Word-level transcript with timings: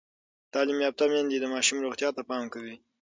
تعلیم 0.53 0.79
یافته 0.85 1.03
میندې 1.11 1.37
د 1.39 1.45
ماشوم 1.53 1.77
روغتیا 1.85 2.09
ته 2.15 2.21
پام 2.29 2.43
کوي۔ 2.53 2.75